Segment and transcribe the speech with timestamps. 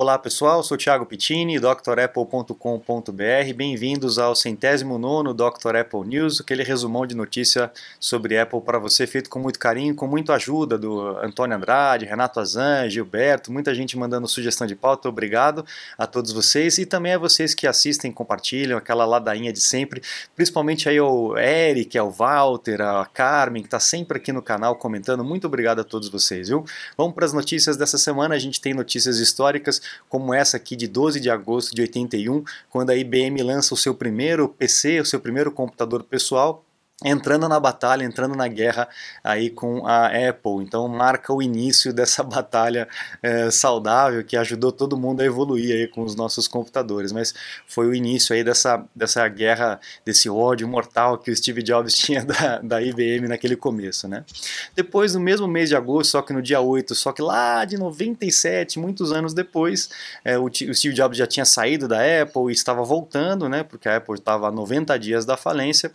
[0.00, 2.54] Olá pessoal, sou Thiago Pittini, drapple.com.br.
[3.56, 5.74] Bem-vindos ao centésimo nono Dr.
[5.74, 7.68] Apple News, aquele resumão de notícia
[7.98, 12.38] sobre Apple para você, feito com muito carinho, com muita ajuda do Antônio Andrade, Renato
[12.38, 15.08] Azan, Gilberto, muita gente mandando sugestão de pauta.
[15.08, 15.66] Obrigado
[15.98, 20.00] a todos vocês e também a vocês que assistem, compartilham aquela ladainha de sempre,
[20.36, 25.24] principalmente aí ao Eric, ao Walter, a Carmen, que está sempre aqui no canal comentando.
[25.24, 26.64] Muito obrigado a todos vocês, viu?
[26.96, 28.36] Vamos para as notícias dessa semana.
[28.36, 32.90] A gente tem notícias históricas como essa aqui de 12 de agosto de 81, quando
[32.90, 36.64] a IBM lança o seu primeiro PC, o seu primeiro computador pessoal,
[37.04, 38.88] entrando na batalha, entrando na guerra
[39.22, 40.62] aí com a Apple.
[40.62, 42.88] Então marca o início dessa batalha
[43.22, 47.12] é, saudável que ajudou todo mundo a evoluir aí com os nossos computadores.
[47.12, 47.32] Mas
[47.68, 52.24] foi o início aí dessa, dessa guerra, desse ódio mortal que o Steve Jobs tinha
[52.24, 54.24] da, da IBM naquele começo, né?
[54.74, 57.78] Depois, no mesmo mês de agosto, só que no dia 8, só que lá de
[57.78, 59.88] 97, muitos anos depois,
[60.24, 63.62] é, o, o Steve Jobs já tinha saído da Apple e estava voltando, né?
[63.62, 65.92] Porque a Apple estava a 90 dias da falência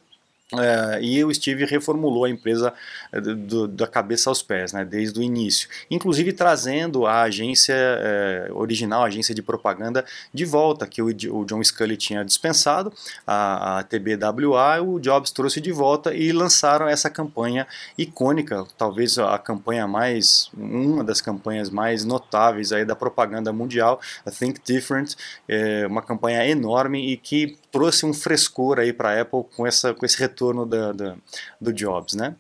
[0.60, 2.74] é, e o Steve reformulou a empresa
[3.12, 5.68] é, do, da cabeça aos pés, né, desde o início.
[5.90, 11.46] Inclusive trazendo a agência é, original, a agência de propaganda, de volta, que o, o
[11.46, 12.94] John Scully tinha dispensado,
[13.26, 17.68] a, a, TBWA, o Jobs trouxe de volta e lançaram essa campanha
[17.98, 24.32] icônica, talvez a campanha mais, uma das campanhas mais notáveis aí da propaganda mundial, a
[24.32, 25.16] Think Different,
[25.48, 29.96] é, uma campanha enorme e que trouxe um frescor aí para a Apple com, essa,
[29.96, 31.16] com esse retorno da, da,
[31.60, 32.36] do Jobs, né?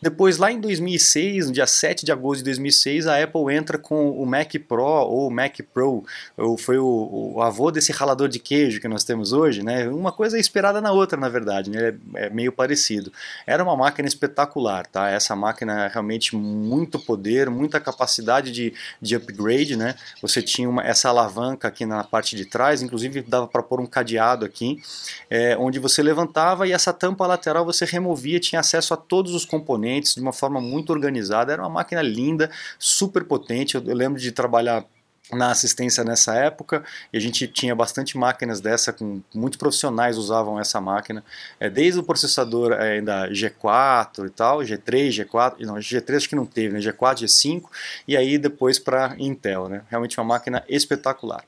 [0.00, 4.10] Depois, lá em 2006, no dia 7 de agosto de 2006, a Apple entra com
[4.10, 6.04] o Mac Pro ou Mac Pro,
[6.36, 9.88] ou foi o, o, avô desse ralador de queijo que nós temos hoje, né?
[9.88, 11.94] Uma coisa esperada na outra, na verdade, né?
[12.14, 13.12] é, é meio parecido.
[13.46, 15.08] Era uma máquina espetacular, tá?
[15.10, 19.96] Essa máquina é realmente muito poder, muita capacidade de, de upgrade, né?
[20.22, 23.86] Você tinha uma, essa alavanca aqui na parte de trás, inclusive dava para pôr um
[23.86, 24.80] cadeado aqui,
[25.28, 29.44] é, onde você levantava e essa tampa lateral você removia, tinha acesso a todos os
[29.58, 31.52] componentes de uma forma muito organizada.
[31.52, 33.74] Era uma máquina linda, super potente.
[33.74, 34.84] Eu, eu lembro de trabalhar
[35.32, 40.60] na assistência nessa época e a gente tinha bastante máquinas dessa com muitos profissionais usavam
[40.60, 41.24] essa máquina.
[41.58, 46.36] É, desde o processador é, ainda G4 e tal G3 G4 não G3 acho que
[46.36, 46.80] não teve né?
[46.80, 47.64] G4 G5
[48.06, 49.82] e aí depois para Intel né?
[49.90, 51.44] Realmente uma máquina espetacular.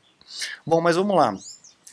[0.67, 1.37] Bom mas vamos lá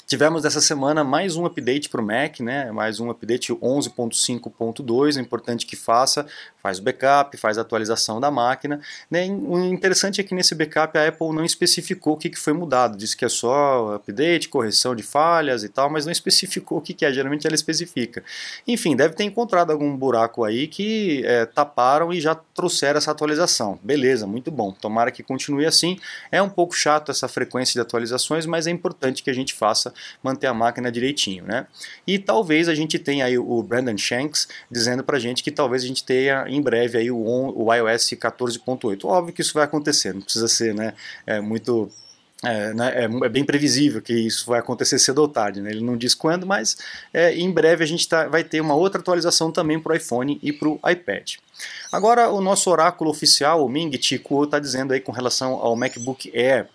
[0.08, 2.72] Tivemos essa semana mais um update para o Mac, né?
[2.72, 6.28] mais um update 11.5.2, é importante que faça,
[6.62, 8.80] faz o backup, faz a atualização da máquina.
[9.10, 9.26] Né?
[9.28, 13.18] O interessante é que nesse backup a Apple não especificou o que, foi mudado, disse
[13.18, 17.04] que é só update, correção de falhas e tal, mas não especificou o que, que
[17.04, 18.24] é, geralmente ela especifica.
[18.68, 23.80] Enfim, deve ter encontrado algum buraco aí que é, taparam e já trouxeram essa atualização.
[23.82, 25.98] Beleza, muito bom, tomara que continue assim.
[26.32, 29.95] É um pouco chato essa frequência de atualizações, mas é importante que a gente faça
[30.24, 31.68] manter a máquina direitinho, né?
[32.06, 35.88] E talvez a gente tenha aí o Brandon Shanks dizendo pra gente que talvez a
[35.88, 39.06] gente tenha em breve aí o, o iOS 14.8.
[39.06, 40.94] Óbvio que isso vai acontecer, não precisa ser, né,
[41.26, 41.92] é muito
[42.44, 45.62] é, né, é, é, bem previsível que isso vai acontecer cedo ou tarde.
[45.62, 45.72] Né?
[45.72, 46.78] Ele não diz quando, mas
[47.14, 50.40] é, em breve a gente tá, vai ter uma outra atualização também para o iPhone
[50.44, 51.36] e para o iPad.
[51.92, 55.76] Agora, o nosso oráculo oficial, o Ming Chi Kuo, está dizendo aí com relação ao
[55.76, 56.68] MacBook Air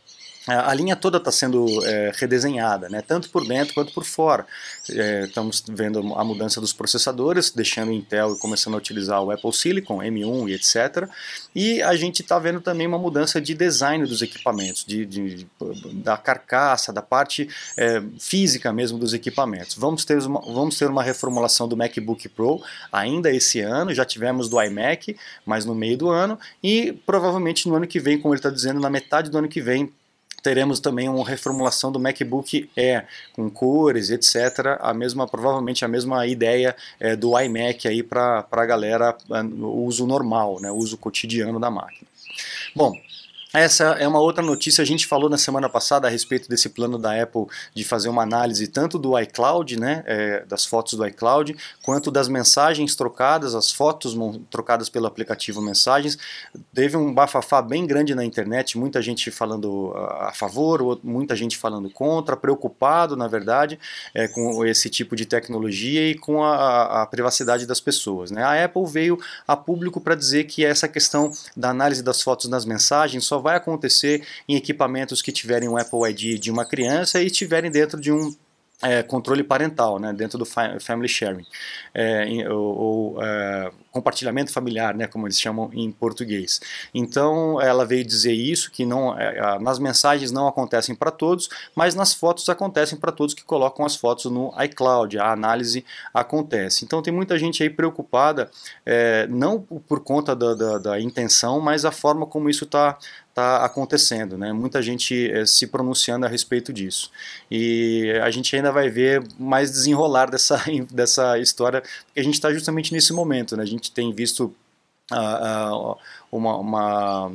[0.57, 4.47] a linha toda está sendo é, redesenhada, né, tanto por dentro quanto por fora.
[4.91, 9.31] É, estamos vendo a mudança dos processadores, deixando o Intel e começando a utilizar o
[9.31, 11.09] Apple Silicon, M1 e etc.
[11.55, 15.47] E a gente está vendo também uma mudança de design dos equipamentos, de, de
[15.93, 19.77] da carcaça, da parte é, física mesmo dos equipamentos.
[19.77, 22.63] Vamos ter, uma, vamos ter uma reformulação do MacBook Pro
[22.93, 27.75] ainda esse ano, já tivemos do iMac, mas no meio do ano, e provavelmente no
[27.75, 29.93] ano que vem, como ele está dizendo, na metade do ano que vem,
[30.43, 34.79] teremos também uma reformulação do MacBook Air com cores, etc.
[34.81, 40.07] A mesma, provavelmente a mesma ideia é, do iMac aí para a galera o uso
[40.07, 42.09] normal, né, uso cotidiano da máquina.
[42.75, 42.93] Bom,
[43.53, 46.97] essa é uma outra notícia, a gente falou na semana passada a respeito desse plano
[46.97, 51.57] da Apple de fazer uma análise tanto do iCloud, né, é, das fotos do iCloud,
[51.83, 54.17] quanto das mensagens trocadas, as fotos
[54.51, 56.17] trocadas pelo aplicativo Mensagens.
[56.73, 61.91] Teve um bafafá bem grande na internet, muita gente falando a favor, muita gente falando
[61.91, 63.79] contra, preocupado, na verdade,
[64.15, 68.31] é, com esse tipo de tecnologia e com a, a privacidade das pessoas.
[68.31, 68.43] Né.
[68.43, 72.65] A Apple veio a público para dizer que essa questão da análise das fotos nas
[72.65, 77.27] mensagens só vai acontecer em equipamentos que tiverem um Apple ID de uma criança e
[77.27, 78.35] estiverem dentro de um
[78.83, 81.45] é, controle parental, né, dentro do family sharing,
[81.95, 86.61] é, ou, ou é, compartilhamento familiar, né, como eles chamam em português.
[86.95, 91.95] Então, ela veio dizer isso, que não, é, nas mensagens não acontecem para todos, mas
[91.95, 95.85] nas fotos acontecem para todos que colocam as fotos no iCloud, a análise
[96.15, 96.85] acontece.
[96.85, 98.51] Então, tem muita gente aí preocupada,
[98.87, 102.97] é, não por conta da, da, da intenção, mas a forma como isso está
[103.31, 104.53] está acontecendo, né?
[104.53, 107.11] Muita gente é, se pronunciando a respeito disso.
[107.51, 112.53] E a gente ainda vai ver mais desenrolar dessa, dessa história, porque a gente está
[112.53, 113.63] justamente nesse momento, né?
[113.63, 114.55] A gente tem visto
[115.13, 115.97] uh, uh,
[116.31, 117.33] uma, uma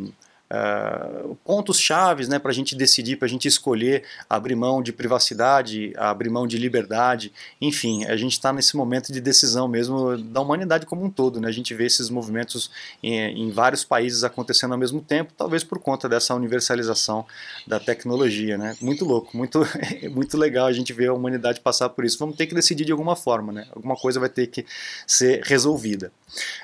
[0.51, 4.91] uh, pontos chaves né, para a gente decidir, para a gente escolher abrir mão de
[4.91, 10.41] privacidade, abrir mão de liberdade, enfim, a gente está nesse momento de decisão mesmo da
[10.41, 11.39] humanidade como um todo.
[11.39, 11.47] Né?
[11.47, 12.69] A gente vê esses movimentos
[13.01, 17.25] em, em vários países acontecendo ao mesmo tempo, talvez por conta dessa universalização
[17.65, 18.57] da tecnologia.
[18.57, 18.75] Né?
[18.81, 19.61] Muito louco, muito,
[20.11, 22.17] muito legal a gente ver a humanidade passar por isso.
[22.19, 23.67] Vamos ter que decidir de alguma forma, né?
[23.71, 24.65] alguma coisa vai ter que
[25.07, 26.11] ser resolvida.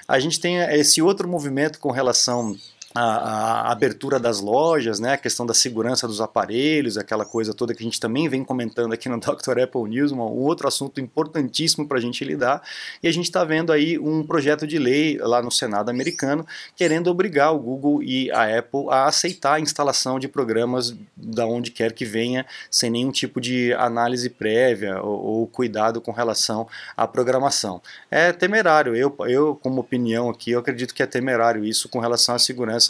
[0.07, 2.55] A gente tem esse outro movimento com relação
[2.93, 7.73] a, a, abertura das lojas, né, a questão da segurança dos aparelhos, aquela coisa toda
[7.73, 9.59] que a gente também vem comentando aqui no Dr.
[9.63, 12.61] Apple News, um outro assunto importantíssimo para a gente lidar.
[13.01, 16.45] E a gente está vendo aí um projeto de lei lá no Senado americano
[16.75, 21.71] querendo obrigar o Google e a Apple a aceitar a instalação de programas da onde
[21.71, 26.67] quer que venha, sem nenhum tipo de análise prévia ou, ou cuidado com relação
[26.97, 27.81] à programação.
[28.09, 32.35] É temerário, eu, eu como opinião aqui, eu acredito que é temerário isso com relação
[32.35, 32.80] à segurança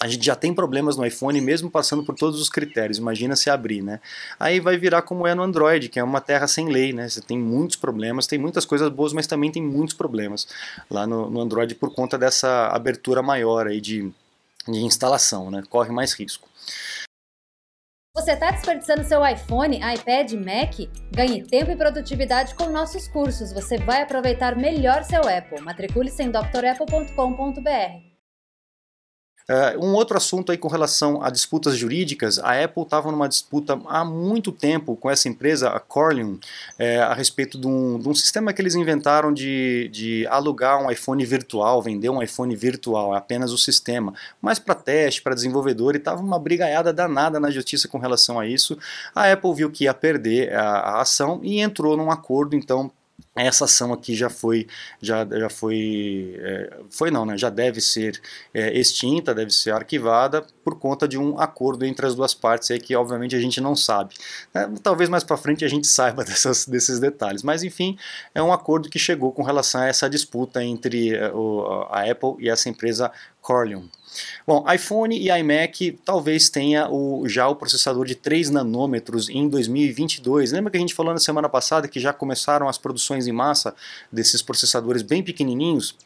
[0.00, 3.48] a gente já tem problemas no iPhone mesmo passando por todos os critérios, imagina se
[3.48, 4.00] abrir, né?
[4.38, 7.08] Aí vai virar como é no Android, que é uma terra sem lei, né?
[7.08, 10.48] Você tem muitos problemas, tem muitas coisas boas, mas também tem muitos problemas
[10.90, 14.12] lá no, no Android por conta dessa abertura maior aí de,
[14.66, 15.62] de instalação, né?
[15.70, 16.48] Corre mais risco.
[18.16, 20.88] Você está desperdiçando seu iPhone, iPad, Mac?
[21.10, 23.52] Ganhe tempo e produtividade com nossos cursos.
[23.52, 25.60] Você vai aproveitar melhor seu Apple.
[25.60, 28.13] Matricule-se em drapple.com.br.
[29.46, 33.78] Uh, um outro assunto aí com relação a disputas jurídicas, a Apple estava numa disputa
[33.86, 36.36] há muito tempo com essa empresa, a Corleon,
[36.78, 40.90] é, a respeito de um, de um, sistema que eles inventaram de, de alugar um
[40.90, 45.98] iPhone virtual, vender um iPhone virtual, apenas o sistema, mas para teste, para desenvolvedor, e
[45.98, 48.78] estava uma brigaiada danada na justiça com relação a isso.
[49.14, 52.90] A Apple viu que ia perder a, a ação e entrou num acordo, então,
[53.42, 54.66] essa ação aqui já foi,
[55.00, 57.36] já, já foi, é, foi não, né?
[57.36, 58.20] já deve ser
[58.52, 62.78] é, extinta, deve ser arquivada por conta de um acordo entre as duas partes aí
[62.78, 64.14] que obviamente a gente não sabe.
[64.54, 67.98] É, talvez mais para frente a gente saiba dessas, desses detalhes, mas enfim,
[68.34, 72.36] é um acordo que chegou com relação a essa disputa entre é, o, a Apple
[72.38, 73.10] e essa empresa
[73.40, 73.82] Corleon.
[74.46, 80.52] Bom, iPhone e iMac talvez tenha o, já o processador de 3 nanômetros em 2022.
[80.52, 83.74] Lembra que a gente falou na semana passada que já começaram as produções em massa
[84.10, 85.96] desses processadores bem pequenininhos?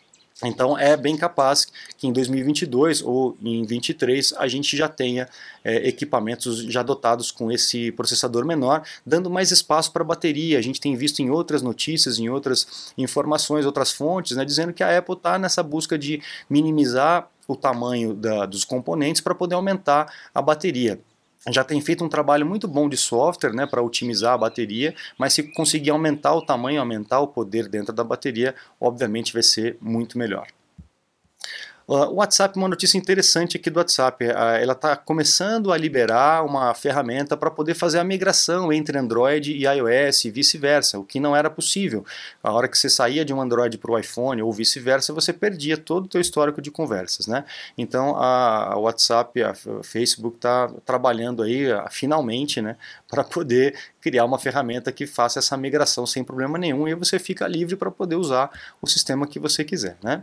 [0.45, 1.67] Então é bem capaz
[1.97, 5.29] que em 2022 ou em 2023 a gente já tenha
[5.65, 10.59] é, equipamentos já dotados com esse processador menor, dando mais espaço para a bateria.
[10.59, 14.85] A gente tem visto em outras notícias, em outras informações, outras fontes, né, dizendo que
[14.85, 20.13] a Apple está nessa busca de minimizar o tamanho da, dos componentes para poder aumentar
[20.33, 21.01] a bateria
[21.51, 25.33] já tem feito um trabalho muito bom de software né, para otimizar a bateria, mas
[25.33, 30.19] se conseguir aumentar o tamanho, aumentar o poder dentro da bateria, obviamente vai ser muito
[30.19, 30.47] melhor.
[31.91, 37.35] O WhatsApp, uma notícia interessante aqui do WhatsApp, ela está começando a liberar uma ferramenta
[37.35, 41.49] para poder fazer a migração entre Android e iOS e vice-versa, o que não era
[41.49, 42.05] possível.
[42.43, 45.79] A hora que você saía de um Android para o iPhone ou vice-versa, você perdia
[45.79, 47.27] todo o seu histórico de conversas.
[47.27, 47.43] Né?
[47.79, 52.77] Então a, WhatsApp, a, Facebook está trabalhando aí finalmente né,
[53.09, 57.49] para poder criar uma ferramenta que faça essa migração sem problema nenhum e você fica
[57.49, 58.51] livre para poder usar
[58.83, 59.97] o sistema que você quiser.
[60.03, 60.23] Né?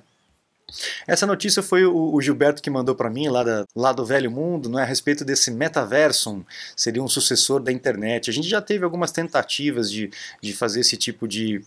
[1.07, 4.67] Essa notícia foi o, Gilberto que mandou para mim, lá, da, lá do Velho Mundo,
[4.67, 6.43] não é, a respeito desse metaversum,
[6.75, 8.29] seria um sucessor da internet.
[8.29, 10.09] A gente já teve algumas tentativas de,
[10.41, 11.63] de fazer esse tipo de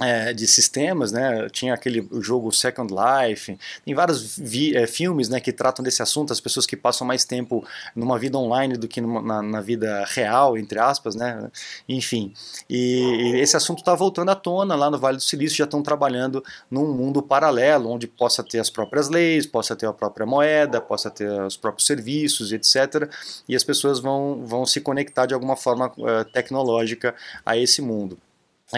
[0.00, 1.48] é, de sistemas, né?
[1.50, 6.32] Tinha aquele jogo Second Life, tem vários vi, é, filmes, né, que tratam desse assunto,
[6.32, 10.04] as pessoas que passam mais tempo numa vida online do que numa, na, na, vida
[10.08, 11.50] real, entre aspas, né?
[11.88, 12.32] Enfim,
[12.68, 15.82] e, e esse assunto está voltando à tona lá no Vale do Silício, já estão
[15.82, 20.80] trabalhando num mundo paralelo, onde possa ter as próprias leis, possa ter a própria moeda,
[20.80, 23.10] possa ter os próprios serviços, etc.
[23.48, 28.18] E as pessoas vão, vão se conectar de alguma forma uh, tecnológica a esse mundo.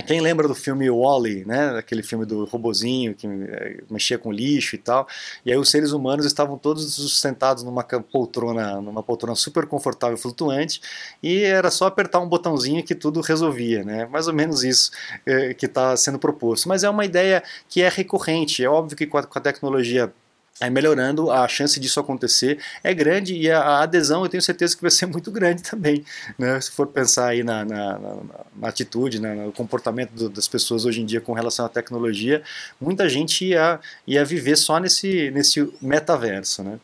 [0.02, 1.78] Quem lembra do filme Wall-E, né?
[1.78, 5.06] Aquele filme do robozinho que eh, mexia com lixo e tal.
[5.44, 10.80] E aí os seres humanos estavam todos sentados numa poltrona, numa poltrona super confortável flutuante
[11.22, 14.06] e era só apertar um botãozinho que tudo resolvia, né?
[14.06, 14.90] Mais ou menos isso
[15.26, 16.68] é, que está sendo proposto.
[16.68, 18.64] Mas é uma ideia que é recorrente.
[18.64, 20.12] É óbvio que com a tecnologia
[20.60, 24.82] é melhorando, a chance disso acontecer é grande e a, adesão eu tenho certeza que
[24.82, 26.04] vai ser muito grande também,
[26.38, 26.60] né?
[26.60, 28.16] se for pensar aí na, na, na,
[28.56, 32.42] na atitude, no comportamento do, das pessoas hoje em dia com relação à tecnologia,
[32.80, 36.62] muita gente ia, ia viver só nesse, nesse metaverso.
[36.62, 36.78] Né?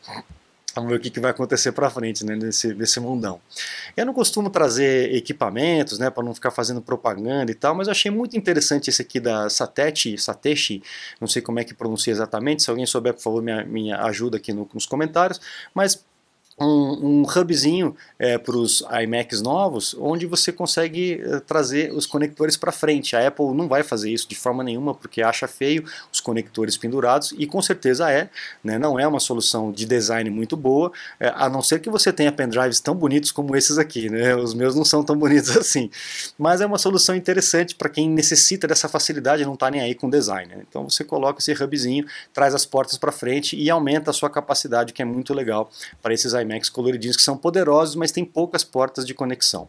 [0.75, 3.39] Vamos ver o que, que vai acontecer para frente né, nesse, nesse mundão.
[3.95, 7.91] Eu não costumo trazer equipamentos né, para não ficar fazendo propaganda e tal, mas eu
[7.91, 10.83] achei muito interessante esse aqui da Satechi, Satechi,
[11.19, 14.35] não sei como é que pronuncia exatamente, se alguém souber, por favor, me, me ajuda
[14.35, 15.39] aqui no, nos comentários,
[15.73, 16.03] mas
[16.59, 22.55] um, um hubzinho é, para os iMacs novos, onde você consegue é, trazer os conectores
[22.55, 23.15] para frente.
[23.15, 27.33] A Apple não vai fazer isso de forma nenhuma, porque acha feio os conectores pendurados,
[27.37, 28.29] e com certeza é,
[28.63, 32.13] né, não é uma solução de design muito boa, é, a não ser que você
[32.13, 34.09] tenha pendrives tão bonitos como esses aqui.
[34.09, 35.89] Né, os meus não são tão bonitos assim,
[36.37, 39.93] mas é uma solução interessante para quem necessita dessa facilidade e não está nem aí
[39.93, 40.55] com design.
[40.55, 40.63] Né.
[40.67, 44.93] Então você coloca esse hubzinho, traz as portas para frente e aumenta a sua capacidade,
[44.93, 45.69] que é muito legal
[46.01, 49.67] para esses iMacs coloridinhos que são poderosos, mas tem poucas portas de conexão.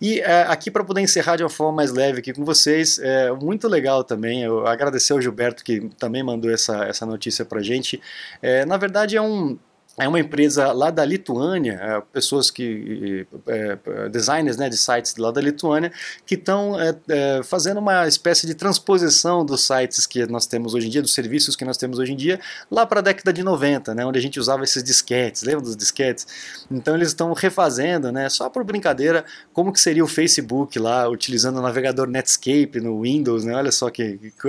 [0.00, 3.30] E é, aqui para poder encerrar de uma forma mais leve aqui com vocês, é
[3.32, 8.00] muito legal também, eu agradecer ao Gilberto que também mandou essa, essa notícia para gente.
[8.42, 9.56] É, na verdade é um,
[9.98, 15.16] é uma empresa lá da Lituânia, é, pessoas que é, é, designers né, de sites
[15.16, 15.92] lá da Lituânia
[16.26, 20.88] que estão é, é, fazendo uma espécie de transposição dos sites que nós temos hoje
[20.88, 23.42] em dia, dos serviços que nós temos hoje em dia, lá para a década de
[23.42, 26.26] 90, né, onde a gente usava esses disquetes, lembra dos disquetes?
[26.70, 31.58] Então eles estão refazendo, né, só por brincadeira, como que seria o Facebook lá, utilizando
[31.58, 33.54] o navegador Netscape no Windows, né?
[33.54, 34.48] Olha só que, que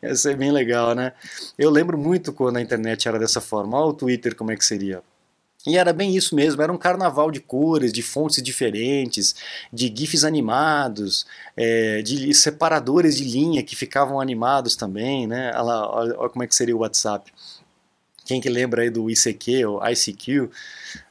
[0.02, 1.12] ia ser bem legal, né?
[1.58, 3.76] Eu lembro muito quando a internet era dessa forma.
[3.76, 5.02] Olha o Twitter como é que seria.
[5.66, 9.34] E era bem isso mesmo, era um carnaval de cores, de fontes diferentes,
[9.72, 11.24] de GIFs animados,
[11.56, 15.52] é, de separadores de linha que ficavam animados também, né?
[15.54, 17.32] Olha, olha, olha, como é que seria o WhatsApp.
[18.24, 20.50] Quem que lembra aí do ICQ, ou ICQ,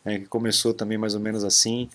[0.03, 1.89] é, que começou também mais ou menos assim.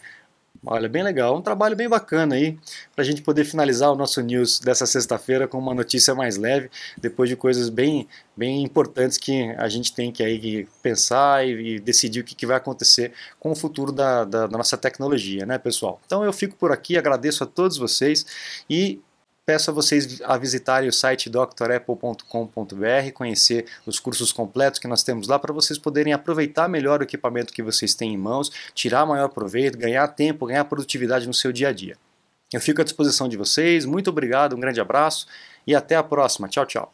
[0.64, 2.58] Olha, bem legal, um trabalho bem bacana aí,
[2.94, 6.70] para a gente poder finalizar o nosso news dessa sexta-feira com uma notícia mais leve,
[6.96, 11.80] depois de coisas bem, bem importantes que a gente tem que aí pensar e, e
[11.80, 15.58] decidir o que, que, vai acontecer com o futuro da, da, da nossa tecnologia, né,
[15.58, 16.00] pessoal?
[16.06, 18.26] Então eu fico por aqui, agradeço a todos vocês
[18.70, 19.00] e
[19.46, 25.28] Peço a vocês a visitarem o site drapple.com.br, conhecer os cursos completos que nós temos
[25.28, 29.28] lá para vocês poderem aproveitar melhor o equipamento que vocês têm em mãos, tirar maior
[29.28, 31.96] proveito, ganhar tempo, ganhar produtividade no seu dia a dia.
[32.52, 35.28] Eu fico à disposição de vocês, muito obrigado, um grande abraço
[35.64, 36.48] e até a próxima.
[36.48, 36.92] Tchau, tchau.